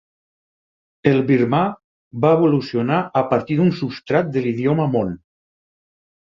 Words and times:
El 1.11 1.21
birmà 1.27 1.59
va 2.25 2.33
evolucionar 2.39 2.99
a 3.23 3.25
partir 3.35 3.61
d'un 3.61 3.71
substrat 3.83 4.35
de 4.39 4.47
l'idioma 4.49 4.93
mon. 4.99 5.17